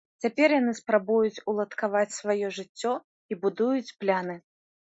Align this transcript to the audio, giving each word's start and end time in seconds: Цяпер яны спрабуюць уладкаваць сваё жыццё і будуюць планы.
Цяпер 0.23 0.53
яны 0.59 0.71
спрабуюць 0.79 1.43
уладкаваць 1.53 2.17
сваё 2.19 2.47
жыццё 2.57 2.93
і 3.31 3.41
будуюць 3.45 3.95
планы. 4.01 4.35